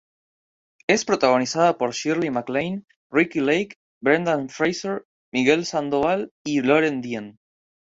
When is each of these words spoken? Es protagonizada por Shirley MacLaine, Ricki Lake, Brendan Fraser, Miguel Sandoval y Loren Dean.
Es 0.87 1.05
protagonizada 1.05 1.77
por 1.77 1.91
Shirley 1.91 2.31
MacLaine, 2.39 2.83
Ricki 3.11 3.39
Lake, 3.45 3.75
Brendan 4.01 4.49
Fraser, 4.49 5.05
Miguel 5.31 5.63
Sandoval 5.67 6.31
y 6.43 6.61
Loren 6.61 7.01
Dean. 7.03 7.37